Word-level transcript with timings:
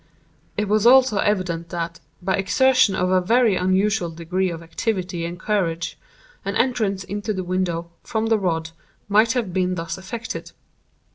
It 0.57 0.67
was 0.67 0.87
also 0.87 1.19
evident 1.19 1.69
that, 1.69 1.99
by 2.23 2.35
exertion 2.35 2.95
of 2.95 3.11
a 3.11 3.21
very 3.21 3.55
unusual 3.55 4.09
degree 4.09 4.49
of 4.49 4.63
activity 4.63 5.25
and 5.25 5.39
courage, 5.39 5.95
an 6.43 6.55
entrance 6.55 7.03
into 7.03 7.33
the 7.33 7.43
window, 7.43 7.91
from 8.01 8.25
the 8.25 8.39
rod, 8.39 8.71
might 9.07 9.33
have 9.33 9.53
been 9.53 9.75
thus 9.75 9.99
effected. 9.99 10.53